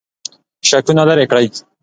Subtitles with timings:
[0.69, 1.47] شکونه لرې کړئ.